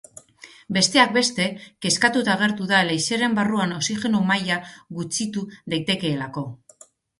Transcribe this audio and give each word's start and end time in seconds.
Besteak 0.77 1.11
beste, 1.17 1.45
kezkatuta 1.85 2.31
agertu 2.37 2.67
da 2.71 2.79
leizearen 2.89 3.37
barruan 3.41 3.77
oxigeno 3.77 4.23
maila 4.33 4.59
gutxitu 4.99 5.47
daitekeelako. 5.77 6.47